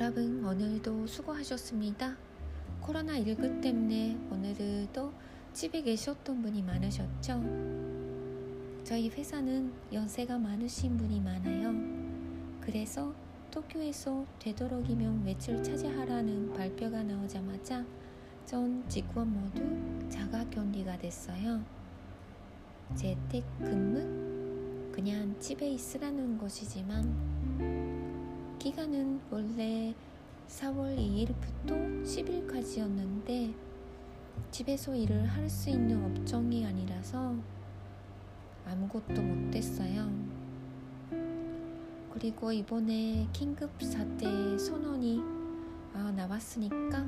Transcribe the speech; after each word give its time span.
여러분 0.00 0.44
오늘도 0.44 1.08
수고하셨습니다. 1.08 2.16
코로나19 2.82 3.60
때문에 3.60 4.16
오늘도 4.30 5.12
집에 5.52 5.82
계셨던 5.82 6.40
분이 6.40 6.62
많으셨죠? 6.62 7.42
저희 8.84 9.08
회사는 9.08 9.72
연세가 9.92 10.38
많으신 10.38 10.96
분이 10.96 11.20
많아요. 11.20 11.74
그래서 12.60 13.12
도쿄에서 13.50 14.24
되도록이면 14.38 15.24
외출 15.24 15.60
차지하라는 15.64 16.52
발표가 16.52 17.02
나오자마자 17.02 17.84
전 18.46 18.88
직원 18.88 19.32
모두 19.32 20.08
자가 20.08 20.48
격리가 20.48 20.96
됐어요. 20.98 21.60
재택 22.94 23.44
근무? 23.58 24.92
그냥 24.92 25.34
집에 25.40 25.68
있으라는 25.70 26.38
것이지만 26.38 27.87
기간은 28.58 29.20
원래 29.30 29.94
4월 30.48 30.96
2일부터 30.98 32.02
10일까지였는데 32.02 33.54
집에서 34.50 34.94
일을 34.96 35.26
할 35.26 35.48
수 35.48 35.70
있는 35.70 36.04
업종이 36.04 36.66
아니라서 36.66 37.34
아무것도 38.66 39.22
못했어요. 39.22 40.10
그리고 42.12 42.52
이번에 42.52 43.28
긴급 43.32 43.70
사태 43.82 44.26
선언이 44.58 45.22
아, 45.94 46.12
나왔으니까 46.16 47.06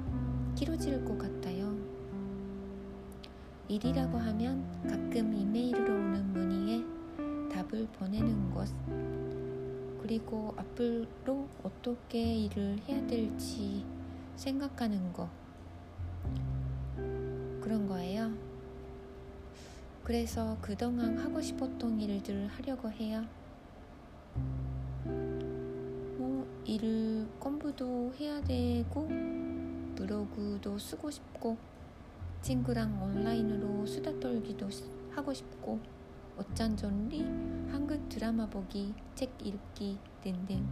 길어질 0.55 1.05
것 1.05 1.19
같아요. 1.19 1.77
일이라고 3.69 4.17
하면 4.19 4.65
가끔 4.89 5.35
이메일로 5.35 5.85
오는 5.85 6.33
문의에 6.33 6.85
답을 7.53 7.87
보내는 7.99 8.51
것 8.53 8.69
그리고 10.01 10.55
앞으로 10.57 11.49
어떻게 11.63 12.35
일을 12.37 12.79
해야 12.89 13.07
될지 13.07 13.85
생각하는 14.35 15.13
거 15.13 15.29
그런 17.61 17.87
거예요. 17.87 18.33
그래서 20.03 20.57
그동안 20.61 21.19
하고 21.19 21.41
싶었던 21.41 22.01
일들 22.01 22.49
하려고 22.49 22.91
해요. 22.91 23.25
뭐 25.05 26.47
일을 26.65 27.29
공부도 27.39 28.15
해야 28.19 28.43
되고 28.43 29.07
블로그도 29.97 30.79
쓰고 30.79 31.11
싶고 31.11 31.57
친구랑 32.41 33.03
온라인으로 33.03 33.85
수다 33.87 34.19
떨기도 34.19 34.69
하고 35.11 35.33
싶고 35.35 35.79
어쩐전리 36.41 37.23
한국 37.71 38.09
드라마 38.09 38.47
보기, 38.49 38.95
책 39.15 39.31
읽기 39.45 39.99
등등. 40.23 40.67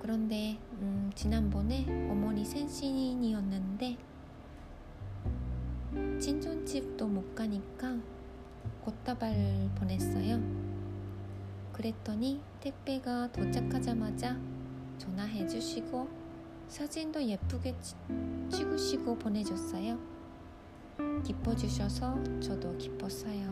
그런데 0.00 0.58
음, 0.80 1.12
지난번에 1.14 1.84
어머니 2.10 2.46
생신이었는데 2.46 3.98
친존집도 6.18 7.06
못 7.06 7.34
가니까 7.34 7.98
꽃다발 8.80 9.70
보냈어요. 9.74 10.40
그랬더니 11.74 12.40
택배가 12.60 13.30
도착하자마자 13.32 14.40
전화해 14.96 15.46
주시고 15.46 16.08
사진도 16.68 17.22
예쁘게 17.22 17.74
찍으시고 18.48 19.18
보내줬어요. 19.18 20.13
기뻐 21.24 21.56
주셔서 21.56 22.22
저도 22.38 22.76
기뻤어요. 22.76 23.48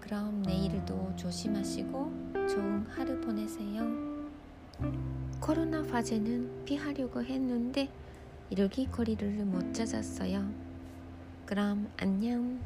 그럼 0.00 0.42
내일도 0.42 1.14
조심하시고 1.14 2.32
좋은 2.48 2.84
하루 2.88 3.20
보내세요. 3.20 3.86
코로나 5.38 5.84
화제는 5.84 6.64
피하려고 6.64 7.22
했는데 7.22 7.88
이렇게 8.50 8.84
거리를 8.86 9.44
못 9.44 9.72
찾았어요. 9.72 10.50
그럼 11.46 11.88
안녕. 11.96 12.58